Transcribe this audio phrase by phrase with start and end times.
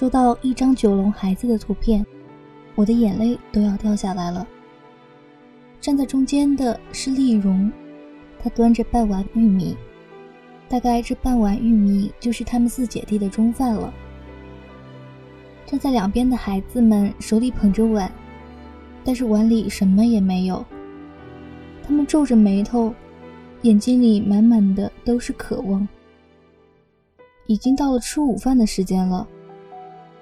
[0.00, 2.06] 收到一张九龙孩子的图片，
[2.74, 4.48] 我的眼泪都要掉下来了。
[5.78, 7.70] 站在中间的是丽蓉，
[8.42, 9.76] 她端着半碗玉米，
[10.70, 13.92] 大概这半碗玉米就是他们四姐弟的中饭了。
[15.66, 18.10] 站在两边的孩子们手里捧着碗，
[19.04, 20.64] 但是碗里什么也没有。
[21.82, 22.94] 他们皱着眉头，
[23.60, 25.86] 眼睛里满满的都是渴望。
[27.46, 29.28] 已经到了吃午饭的时间了，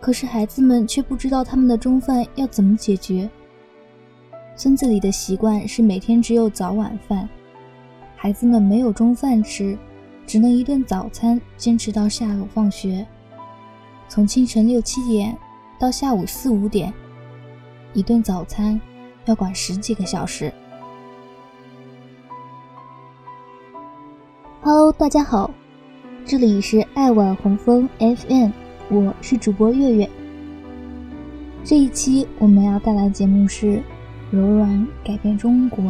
[0.01, 3.29] 可是孩子们却不知道他们的中饭要怎么解决。
[4.57, 7.29] 村子里的习惯是每天只有早晚饭，
[8.17, 9.79] 孩子们没有中饭吃，
[10.27, 13.07] 只能一顿早餐坚持到下午放学。
[14.09, 15.37] 从清晨六七点
[15.79, 16.93] 到下午四五点，
[17.93, 18.81] 一顿早餐
[19.27, 20.53] 要管十几个小时。
[24.63, 25.51] Hello，大家好，
[26.25, 28.51] 这里是爱晚红枫 FM，
[28.91, 30.09] 我是主播月月。
[31.63, 33.67] 这一期我们要带来的节目是
[34.31, 35.85] 《柔软改变中国》。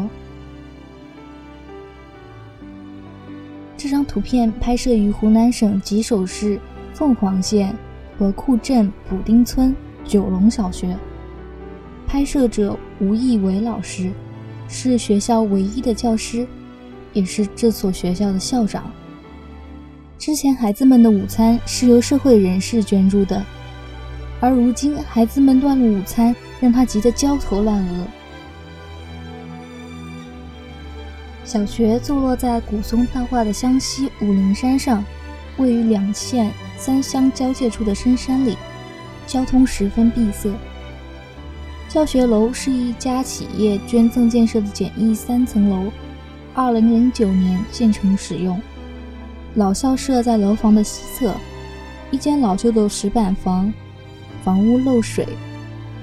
[3.77, 6.59] 这张图片拍摄于湖南省吉首市
[6.93, 7.73] 凤凰县
[8.19, 9.73] 河库镇补丁村
[10.05, 10.97] 九龙小学，
[12.05, 14.11] 拍摄者吴义伟老师，
[14.67, 16.45] 是学校唯一的教师。
[17.13, 18.91] 也是这所学校的校长。
[20.19, 23.41] 之前孩子们的午餐是由社会人士捐助的，
[24.41, 28.07] 而如今孩子们断了午餐，让他急得焦头烂额。
[31.45, 35.05] 小学坐落在古松大化的湘西武陵山上，
[35.57, 38.59] 位于两县三乡交界处的深山里，
[39.25, 40.53] 交通十分闭塞。
[41.89, 45.93] 教学楼是一家企业捐赠建设的简易三层楼。
[46.55, 48.61] 二零零九年建成使用，
[49.55, 51.35] 老校舍在楼房的西侧，
[52.11, 53.73] 一间老旧的石板房，
[54.45, 55.27] 房屋漏水，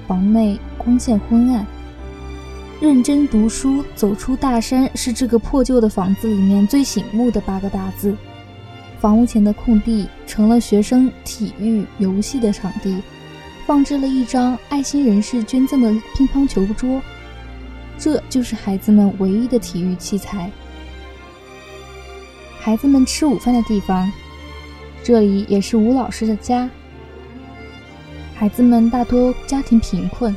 [0.06, 1.66] 房内光线昏暗。
[2.80, 8.14] 认真读书，走出大山，是这个破旧的房子里面最醒目的八个大字。
[9.00, 13.00] 房屋前的空地成了学生体育游戏的场地，
[13.66, 17.00] 放置了一张爱心人士捐赠的乒乓球桌。
[17.98, 20.50] 这就是孩子们唯一的体育器材。
[22.66, 24.10] 孩子们吃午饭的地方，
[25.04, 26.68] 这里也是吴老师的家。
[28.34, 30.36] 孩子们大多家庭贫困，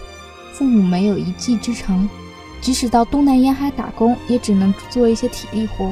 [0.54, 2.08] 父母没有一技之长，
[2.62, 5.92] 即使到东南沿海打工，也只能做一些体力活。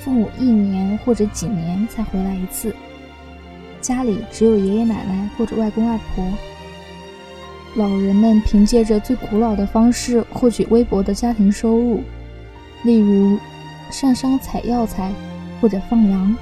[0.00, 2.76] 父母一年或者几年才回来一次，
[3.80, 6.22] 家里只有爷爷奶奶或者外公外婆。
[7.76, 12.02] 老人们凭借着最古老的方式获取微薄的家庭收入，
[12.82, 13.38] 例如
[13.90, 15.12] 上山采药材
[15.60, 16.36] 或者放羊。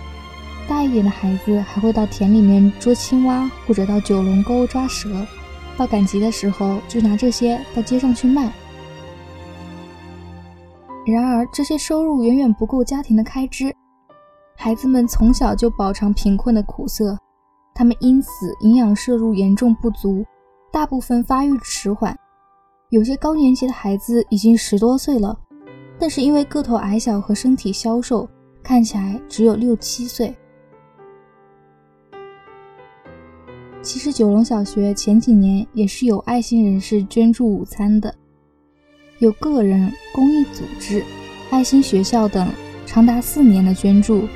[0.69, 5.26] 大一点的孩子还会到田里面捉青蛙，或者到九龙沟抓蛇。
[5.76, 8.52] 到赶集的时候，就拿这些到街上去卖。
[11.04, 13.75] 然而，这些收入远远不够家庭的开支。
[14.56, 17.19] 孩子们从小就饱尝贫困的苦涩，
[17.75, 18.28] 他们因此
[18.60, 20.25] 营养摄入严重不足。
[20.70, 22.16] 大部分发育迟缓，
[22.91, 25.36] 有些高年级的孩子已经十多岁了，
[25.98, 28.28] 但是因为个头矮小和身体消瘦，
[28.62, 30.34] 看起来只有六七岁。
[33.80, 38.14] 其实九龙小学前几年也是有爱心人士捐助午餐的，
[39.19, 41.04] 有个人、公益组织、
[41.50, 42.48] 爱心学校等
[42.86, 44.28] 长达四年的捐助。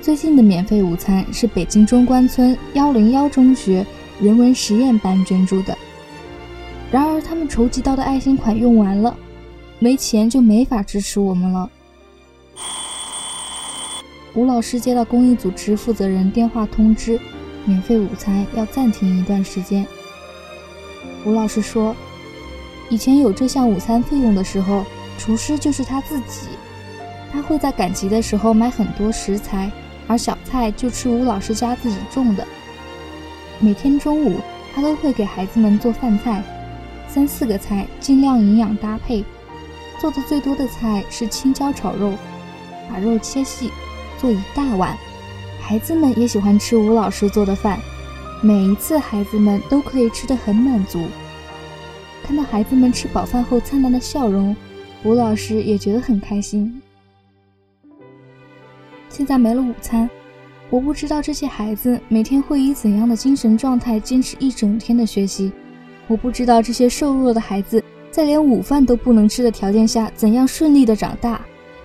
[0.00, 3.86] 最近的免费午餐是北京中关村幺零幺中学。
[4.20, 5.78] 人文实验班捐助的，
[6.90, 9.16] 然而他们筹集到的爱心款用完了，
[9.80, 11.70] 没钱就没法支持我们了。
[14.34, 17.18] 吴老师接到公益组织负责人电话通知，
[17.64, 19.86] 免费午餐要暂停一段时间。
[21.24, 21.94] 吴老师说，
[22.90, 24.84] 以前有这项午餐费用的时候，
[25.16, 26.48] 厨师就是他自己，
[27.32, 29.70] 他会在赶集的时候买很多食材，
[30.06, 32.46] 而小菜就吃吴老师家自己种的。
[33.60, 34.40] 每天中午，
[34.74, 36.42] 他都会给孩子们做饭菜，
[37.08, 39.24] 三四个菜，尽量营养搭配。
[39.98, 42.14] 做的最多的菜是青椒炒肉，
[42.88, 43.70] 把肉切细，
[44.18, 44.96] 做一大碗。
[45.60, 47.78] 孩子们也喜欢吃吴老师做的饭，
[48.42, 51.06] 每一次孩子们都可以吃得很满足。
[52.22, 54.56] 看到孩子们吃饱饭后灿烂的笑容，
[55.02, 56.80] 吴老师也觉得很开心。
[59.08, 60.08] 现在没了午餐。
[60.70, 65.50] 我不知道这些孩子每天会以怎样的精神状态坚持一整天的学习。
[66.06, 67.82] 我不知道这些瘦弱的孩子
[68.18, 71.40] 在连午饭都不能吃的条件下怎样顺利的长大。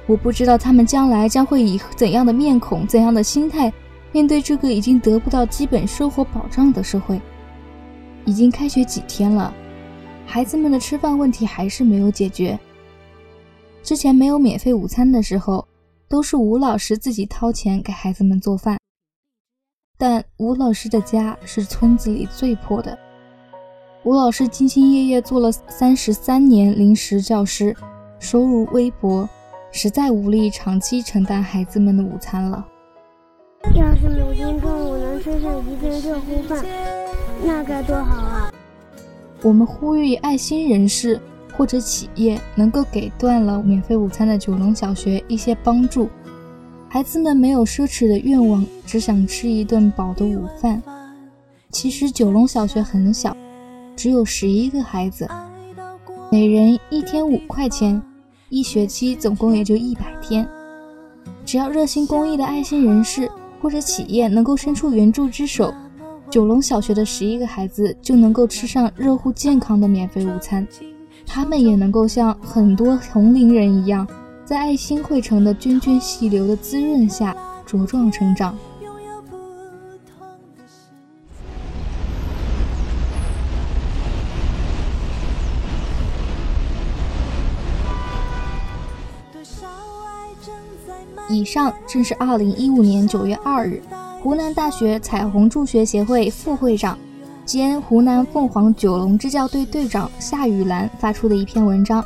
[0.08, 3.72] 我不知道他们将来将会以怎样的面孔、怎样的心态
[4.12, 7.22] 面对这个已经得不到基本生活保障的社会，
[8.26, 9.54] 已经开学几天了，
[10.26, 12.60] 孩子们的吃饭问题还是没有解决。
[13.84, 15.64] 之前没有免费午餐的时候，
[16.10, 18.80] 都是吴老师自己掏钱给孩子们做饭。
[20.00, 22.98] 但吴老师的家是村子里最破的。
[24.06, 27.74] 吴老师兢兢业业做了三十三年临时教师，
[28.20, 29.30] 收入微薄，
[29.72, 32.66] 实在无力长期承担孩子们的午餐了。
[33.74, 36.66] 要是每天中午能吃上一顿热乎饭，
[37.46, 38.52] 那该多好啊！
[39.42, 41.18] 我们呼吁爱心人士
[41.56, 46.10] 或者企业能够给断了免费午餐的九龙小学一些帮助。
[46.90, 50.84] 孩子们没有奢侈的愿望，只想吃一顿饱的午饭。
[51.72, 53.36] 其实九龙小学很小，
[53.96, 55.28] 只有十一个孩子，
[56.32, 58.02] 每人一天五块钱，
[58.50, 60.48] 一学期总共也就一百天。
[61.46, 63.30] 只要热心公益的爱心人士
[63.62, 65.74] 或者企业能够伸出援助之手，
[66.30, 70.68] 九龙小学的十一个孩子就能够吃上热乎健康的免费午餐，
[71.26, 74.08] 他们也能够像很多同龄人一样。
[74.44, 77.36] 在爱心汇成的涓涓细流的滋润下
[77.66, 78.58] 茁壮成长。
[91.34, 93.82] 以上正是二零一五年九月二日，
[94.22, 96.98] 湖南大学彩虹助学协会副会长
[97.44, 102.06] 兼湖南凤凰九龙支教队队长夏雨兰发出的一篇文章。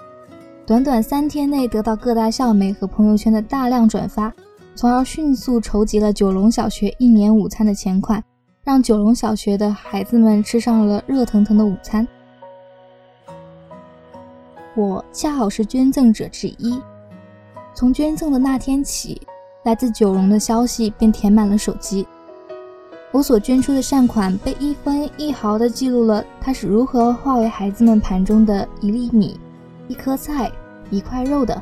[0.65, 4.33] 短短三天内得到各大校媒和朋友圈的大量转发，
[4.75, 8.23] 从而迅速筹集了九龙小学一年午餐的钱款，
[8.63, 12.07] 让九龙小学的孩子们吃上了热腾腾的午餐。
[14.75, 16.79] 我恰好是捐赠者之一，
[17.77, 19.21] 从捐赠的那天起，
[19.63, 22.07] 来自九龙的消息便填满了手机。
[23.11, 29.39] 我所捐出的善款被一分一毫地记录了，它是如何化为孩子们盘中的一粒米。
[29.87, 30.51] 一颗菜，
[30.89, 31.61] 一块肉的，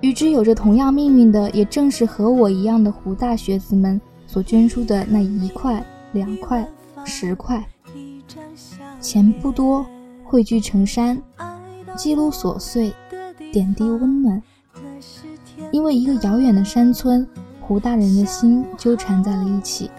[0.00, 5.80] 与之有着同样命运的，也正是和我一样的湖大学子们所捐出的那一块、
[6.10, 6.68] 两块、
[7.04, 7.64] 十块。
[9.00, 9.86] 钱不多，
[10.24, 11.22] 汇聚成山，
[11.96, 12.92] 记录琐碎，
[13.52, 14.42] 点滴温暖。
[15.72, 17.26] 因为一个遥远的山村，
[17.60, 19.90] 胡大人的心纠缠在了一起。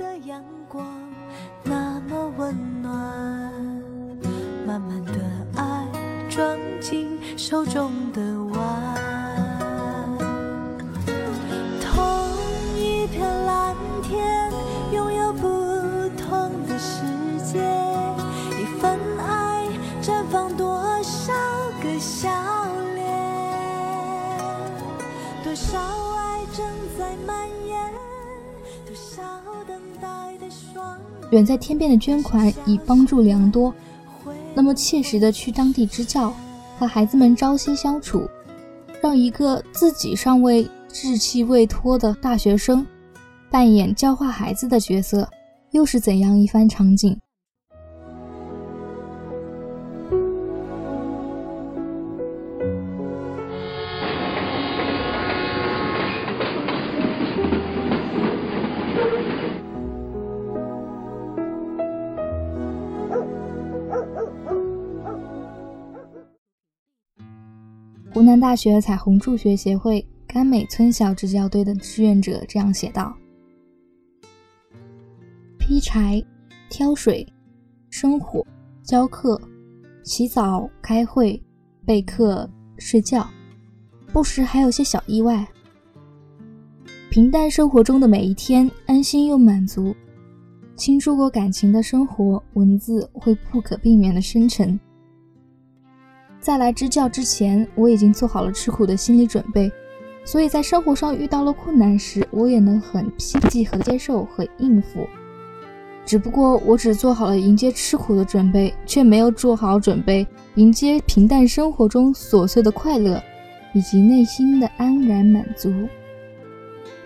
[7.36, 8.39] 手中的
[31.32, 33.74] 远在天边的捐款已帮助良多，
[34.54, 36.34] 那么切实的去当地支教。
[36.78, 38.26] 和孩子们朝夕相处，
[39.02, 42.88] 让一个自己尚未稚气未脱的大学生
[43.52, 45.30] 扮演教化孩子的角色，
[45.72, 47.20] 又是怎样一番场景？
[68.30, 73.12] 南大学彩虹助学协会甘美村小支教队的志愿者这样写道
[75.58, 76.24] ：“劈柴、
[76.70, 77.26] 挑水、
[77.90, 78.46] 生火、
[78.84, 79.42] 教课、
[80.04, 81.42] 洗澡、开会、
[81.88, 83.28] 备课、睡觉，
[84.14, 85.48] 不时还有些小意外。
[87.10, 89.96] 平淡生活中的每一天，安心又满足。
[90.76, 94.80] 倾注过感情的生活，文字会不可避免的深沉。”
[96.40, 99.70] 在来支教之前，我已经做好了吃苦的心理准备，
[100.24, 105.06] 所以在生活上遇到了困难时，我也能很心平气和接受和应付。
[106.06, 113.22] 只不过我只做好了迎接吃苦的准备，却没有做好准备迎接平淡生活中琐碎的快乐，
[113.74, 115.72] 以及内心的安然满足。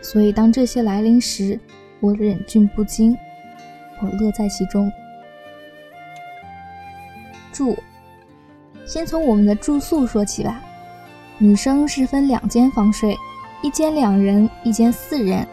[0.01, 1.59] 所以当这些来临时，
[1.99, 3.17] 我忍俊不禁，
[3.99, 4.89] 我乐在其中。
[7.51, 7.75] 祝。
[8.93, 10.61] 先从我们的住宿说起吧。
[11.39, 13.17] 女生是分两间房睡，
[13.63, 15.47] 一间两人，一间四人。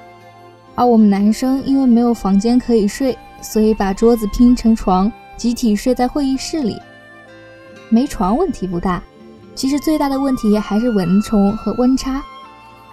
[0.74, 6.76] 而我们男生因为没有房间可以睡，所以把桌子拼成床，集体睡在会议室里。
[7.88, 9.02] 没床问题不大，
[9.54, 12.22] 其实最大的问题还是蚊虫和温差。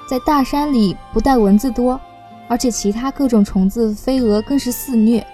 [0.10, 2.00] 在大山里，不但蚊子多，
[2.48, 5.28] 而且其他各种虫子、飞蛾更是肆虐。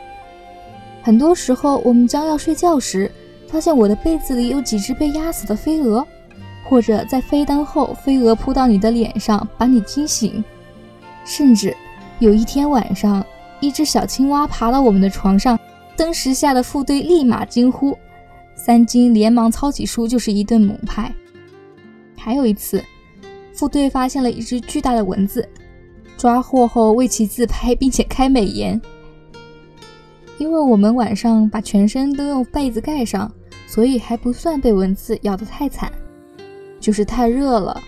[1.04, 3.12] 很多时候，我们将要睡觉时，
[3.54, 6.04] 发现我的被子里有几只被压死的飞蛾，
[6.64, 10.44] 或者在飞灯后，飞蛾扑到你的脸上，把你惊醒。
[11.24, 11.78] 甚至
[12.18, 13.24] 有一天晚上，
[13.60, 15.58] 一只小青蛙爬到我们的床上，
[15.96, 17.96] 登时吓得副队立马惊呼，
[18.56, 21.14] 三金连忙操起书就是一顿猛拍。
[22.18, 22.84] 还有一次，
[23.54, 25.48] 副队发现了一只巨大的蚊子，
[26.18, 28.82] 抓获后为其自拍，并且开美颜。
[30.40, 33.32] 因为我们晚上把全身都用被子盖上，
[33.74, 35.92] 所以还不算被蚊子咬得太惨，
[36.80, 37.82] 就是太热了。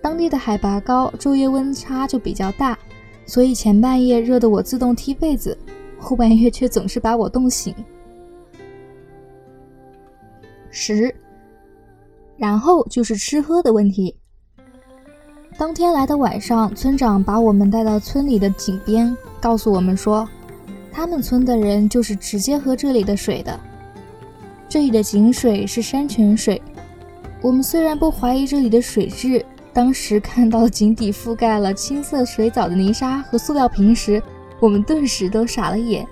[0.00, 2.78] 当地的海拔高，昼夜温差就比较大，
[3.26, 5.54] 所以前半夜热得我自动踢被子，
[5.98, 7.74] 后半夜却总是把我冻醒。
[10.70, 11.14] 十，
[12.38, 14.16] 然后就是吃喝的问题。
[15.58, 20.26] 当天来的晚上，村长把我们带到村里的井边，告诉我们说，
[20.90, 23.60] 他们村的人就是直接喝这里的水的。
[24.74, 26.60] 这里的井水是山泉水。
[27.40, 29.46] 我们虽然不怀疑这里的水质。
[29.72, 34.20] 当时看到井底覆盖了青色水藻的泥沙和塑料瓶时，
[34.58, 36.04] 我们顿时都傻了眼。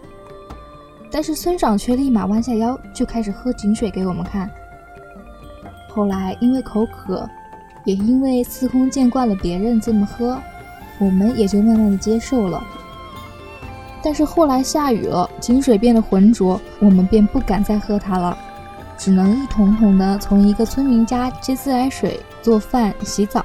[1.10, 4.48] 但是村长却立马弯下腰就开始喝井水给我们看。
[5.88, 7.28] 后来因为口渴，
[7.84, 10.40] 也因为司空见惯了别人这么喝，
[11.00, 12.62] 我们也就慢慢的接受了。
[14.04, 18.38] 但是后来下雨了，井水变得浑浊，我们便不敢再喝它了，
[19.04, 23.44] 只能一桶桶的从一个村民家接自来水做饭、洗澡。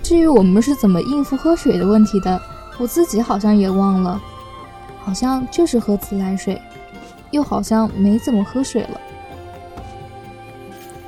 [0.00, 2.40] 至于我们是怎么应付喝水的问题的，
[2.78, 4.22] 我自己好像也忘了，
[5.00, 6.62] 好像就是喝自来水，
[7.32, 9.00] 又好像没怎么喝水了。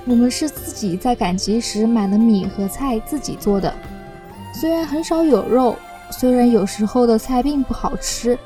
[0.07, 3.73] 我们是自己在赶集时买了米和菜自己做的，
[4.53, 5.77] 虽然很少有肉，
[6.11, 8.37] 虽然有时候的菜并不好吃，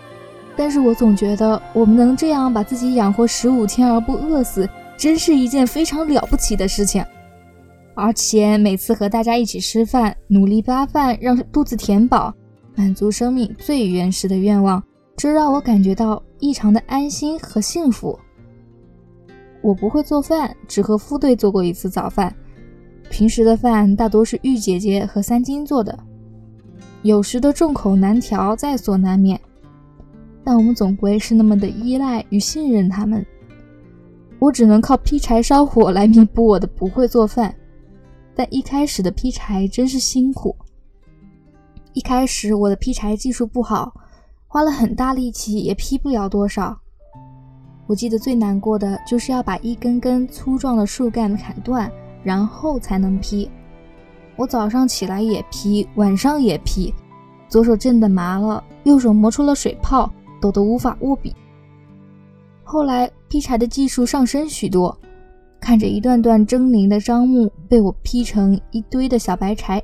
[0.54, 4.68] 但是我总觉得我们能这样把自己养活十五天而不饿死，
[5.00, 7.02] 真是一件非常了不起的事情。
[7.94, 12.34] 而且每次和大家一起吃饭，努力扒饭，让肚子填饱，
[12.76, 14.82] 满足生命最原始的愿望，
[15.16, 18.18] 这让我感觉到异常的安心和幸福。
[19.62, 22.34] 我不会做饭，只和副队做过一次早饭，
[23.08, 25.98] 平时的饭大多是玉姐姐和三金做的，
[27.00, 29.40] 有时的众口难调在所难免，
[30.44, 33.24] 但我们总归是那么的依赖与信任他们。
[34.40, 37.54] 我只能靠劈柴烧火来弥补我的不会做饭。
[38.34, 40.56] 但一开始的劈柴真是辛苦。
[41.92, 43.92] 一开始我的劈柴技术不好，
[44.48, 46.76] 花了很大力气也劈不了多少。
[47.86, 51.90] 我记得最难过的就是要把一根根粗壮的树干砍断，
[52.22, 53.50] 然后才能劈。
[54.36, 56.94] 我早上起来也劈，晚上也劈，
[57.48, 61.34] 左手震得麻了，右手磨出了水泡，抖得无法握笔。
[62.70, 64.96] 后来劈柴的技术上升许多。
[65.58, 69.82] 看着一段段狰狞的樟木被我劈成一堆的小白柴，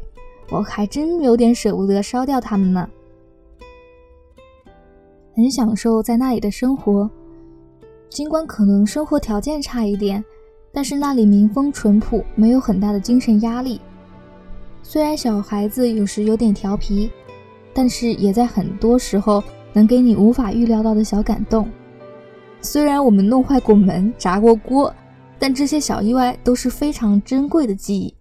[0.51, 2.89] 我还真有点舍不得烧掉它们呢。
[5.35, 7.11] 很享受在那里的生活，
[8.09, 10.25] 尽管可能生活条件差一点，
[10.73, 13.81] 但是那里民风淳朴，没有很大的精神压力。
[14.85, 17.11] 虽然小孩子有时有点调皮，
[17.75, 21.69] 但是也在很多时候能给你无法预料到的小感动。
[22.67, 24.93] 虽然我们弄坏过门，砸过锅。
[25.39, 28.15] 但这些小意外都是非常珍贵的记忆。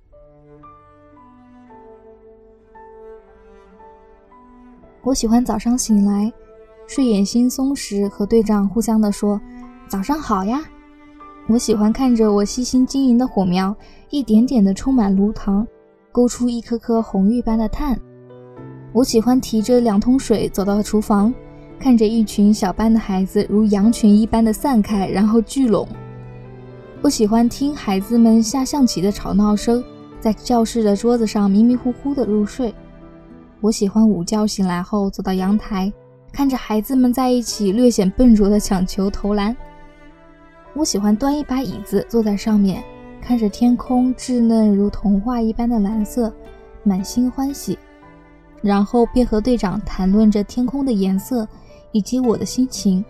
[5.02, 6.30] 我喜欢早上醒来，
[6.88, 9.40] 睡眼惺忪时和队长互相的说
[9.88, 10.62] ：“早上好呀。”
[11.48, 13.74] 我喜欢看着我细心经营的火苗
[14.10, 15.66] 一点点的充满炉膛，
[16.12, 17.98] 勾出一颗颗红玉般的炭。
[18.92, 21.34] 我喜欢提着两桶水走到厨房，
[21.86, 25.88] 看着一群小班的孩子如羊群一般的散开，然后聚拢。
[27.04, 29.84] 我喜欢听孩子们下象棋的吵闹声，
[30.20, 32.74] 在教室的桌子上迷迷糊糊的入睡。
[33.62, 35.94] 我喜欢午觉醒来后走到阳台，
[36.32, 39.56] 看着孩子们在一起略显笨拙的抢球投篮。
[40.74, 42.84] 我喜欢端一把椅子坐在上面，
[43.22, 46.34] 看着天空稚嫩如童话一般的蓝色，
[46.82, 47.78] 满心欢喜，
[48.64, 51.48] 然后便和队长谈论着天空的颜色
[51.96, 53.04] 以及我的心情。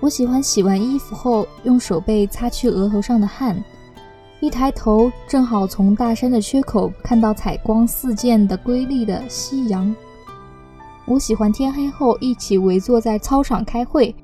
[0.00, 3.62] 我喜欢洗完衣服后用手背擦去额头上的汗，
[4.40, 9.94] 一抬头正好从大山的缺口看到彩光四溅的瑰丽的夕阳。
[11.04, 14.14] 我喜欢天黑后一起围坐在操场开会，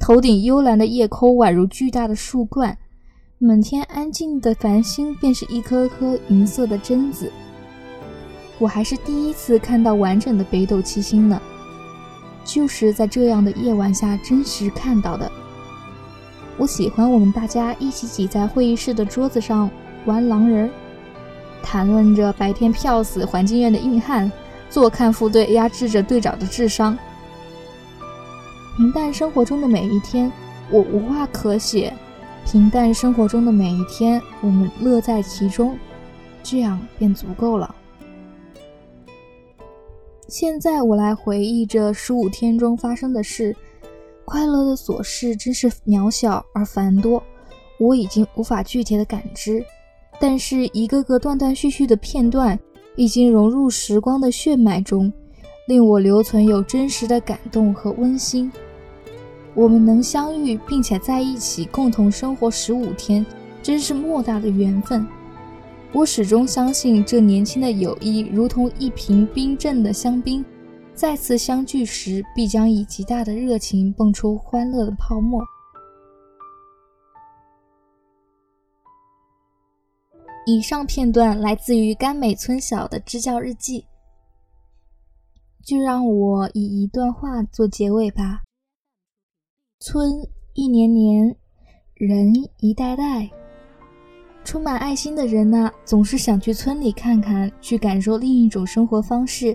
[0.00, 2.76] 头顶幽蓝的夜空宛如巨大的树冠，
[3.36, 7.30] 满天安静的繁星便是一颗颗银色的榛子。
[8.58, 11.40] 我还是第一次看到完整的北斗七星呢，
[12.48, 15.30] 就是在这样的夜晚下真实看到的。
[16.56, 19.70] 我喜欢我们大家一起挤在会议室的桌子上
[20.06, 20.70] 玩狼人，
[21.62, 24.32] 谈论着白天票死环境院的硬汉，
[24.70, 26.96] 坐看副队压制着队长的智商。
[28.78, 30.32] 平淡生活中的每一天，
[30.70, 31.92] 我无话可写。
[32.50, 35.78] 平淡生活中的每一天，我们乐在其中，
[36.42, 37.74] 这样便足够了。
[40.28, 43.56] 现在我来回忆这十五天中发生的事。
[44.26, 47.22] 快乐的琐事真是渺小而繁多，
[47.80, 49.64] 我已经无法具体的感知，
[50.20, 52.58] 但是一个个断断续续的片段
[52.94, 55.10] 已经融入时光的血脉中，
[55.66, 58.52] 令我留存有真实的感动和温馨。
[59.54, 63.24] 我们能相遇并且在一起共同生活十五天，
[63.62, 65.06] 真是莫大的缘分。
[65.94, 70.44] 我始终相信，这年轻的友谊如同一瓶冰镇的香槟。
[70.94, 75.42] 再次相聚时，必将以极大的热情蹦出欢乐的泡沫。
[80.44, 83.86] 以上片段来自于甘美村小的支教日记。
[85.64, 88.42] 就让我以一段话做结尾吧：
[89.80, 90.10] 村
[90.54, 91.36] 一年年，
[91.94, 93.30] 人一代代，
[94.48, 99.54] 充满爱心的人呐，总是想去村里看看，去感受另一种生活方式。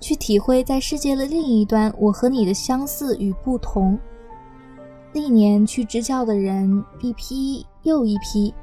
[0.00, 3.98] 去体会在世界的另一端，我和你的相似与不同。
[5.12, 8.54] 历年去支教的人一批又一批，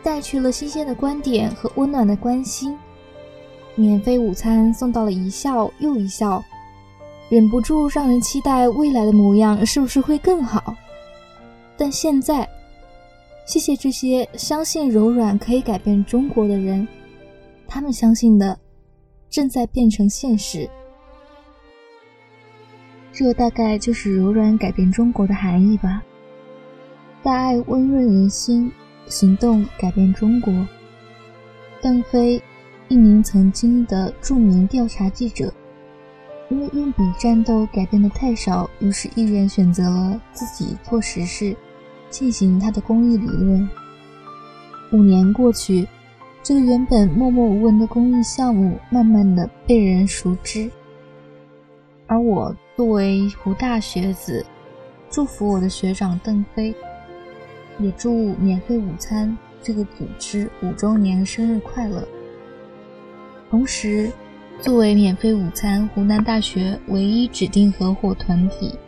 [0.00, 2.78] 带去了新鲜的观点和温暖的关心。
[3.74, 6.40] 免费午餐送到了一笑又一笑，
[7.28, 10.72] 忍不住让人期待未来的模样是不是会更好。
[11.76, 12.48] 但现在，
[13.46, 16.86] 谢谢这些相信柔软可以改变中国的人，
[17.66, 18.58] 他们相信的。
[19.30, 20.70] 正在变成现实，
[23.12, 26.00] 这大概就是柔软改变中国的含义吧。
[27.20, 28.70] 大爱温润人心，
[29.08, 30.54] 行动改变中国。
[31.82, 32.40] 邓飞，
[32.86, 35.52] 一名曾经的著名调查记者，
[36.48, 41.56] 因为用笔战斗改变的太少，于是毅然选择了自己做实事，
[42.14, 43.68] 进行他的公益理论。
[44.92, 45.88] 五年过去。
[46.44, 50.70] 这个原本默默无闻的公益项目，慢慢的被人熟知。
[52.06, 54.44] 而我作为湖大学子，
[55.08, 56.74] 祝福我的学长邓飞，
[57.78, 62.06] 也祝免费午餐这个组织五周年生日快乐。
[63.48, 64.12] 同时，
[64.60, 68.78] 作为免费午餐湖南大学唯一指定合伙团体，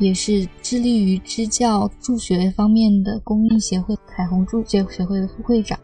[0.00, 5.78] 也是致力于支教助学方面的公益协会——彩虹助学协会的副会长。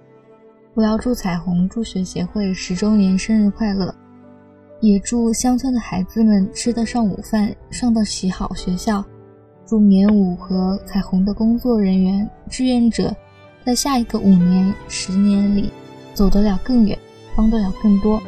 [0.74, 3.94] 我要祝彩虹助学协会十周年生日快乐，
[4.80, 9.04] 也祝乡村的孩子们吃得上午饭，上得起好学校。
[9.66, 13.14] 祝棉舞和彩虹的工作人员、志愿者，
[13.64, 15.70] 在下一个五年、十年里
[16.14, 16.98] 走得了更远，
[17.34, 18.22] 帮得了更多。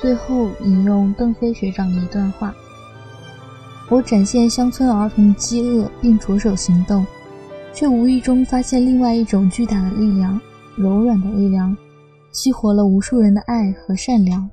[0.00, 2.54] 最后引用邓飞学长的一段话：
[3.90, 7.04] 我展现乡村儿童饥饿并着手行动，
[7.74, 10.40] 却无意中发现另外一种巨大的力量。
[10.76, 11.76] 柔软的力量，
[12.30, 14.48] 激活了无数人的爱和善良。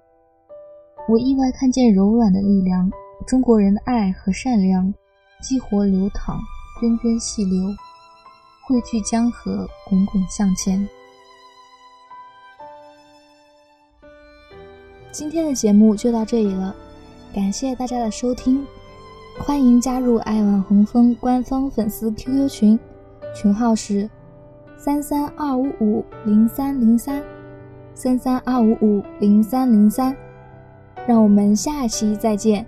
[1.08, 2.90] 我意外看见柔软的力量，
[3.28, 4.92] 中国人的爱和善良，
[5.40, 6.40] 激活流淌，
[6.82, 7.70] 涓涓细流，
[8.66, 10.86] 汇聚江河，滚滚向前。
[15.12, 16.76] 今天的节目就到这里了，
[17.34, 18.66] 感谢大家的收听，
[19.40, 22.80] 欢迎加入爱晚红枫官方粉丝 QQ 群，
[23.36, 24.10] 群号是。
[24.76, 27.24] 三三二五五零三零三，
[27.96, 30.16] 三三二五五零三零三，
[31.08, 32.66] 让我们下期再见。